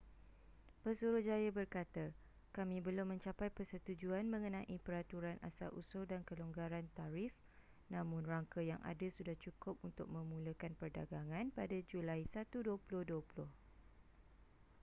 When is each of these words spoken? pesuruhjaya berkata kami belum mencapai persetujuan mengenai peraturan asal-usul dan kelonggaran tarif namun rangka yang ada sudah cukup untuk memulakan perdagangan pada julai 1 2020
pesuruhjaya 0.83 1.49
berkata 1.59 2.05
kami 2.57 2.77
belum 2.85 3.07
mencapai 3.13 3.49
persetujuan 3.57 4.25
mengenai 4.33 4.73
peraturan 4.85 5.37
asal-usul 5.49 6.03
dan 6.11 6.21
kelonggaran 6.29 6.85
tarif 6.97 7.29
namun 7.93 8.21
rangka 8.31 8.61
yang 8.71 8.81
ada 8.91 9.05
sudah 9.15 9.35
cukup 9.45 9.75
untuk 9.87 10.07
memulakan 10.15 10.73
perdagangan 10.79 11.45
pada 11.57 11.77
julai 11.89 12.21
1 12.33 12.49
2020 12.49 13.45